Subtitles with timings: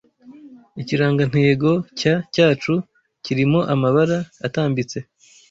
[0.81, 2.73] Ikirangantego cya cyacu
[3.23, 4.97] kirimo amabara atambitse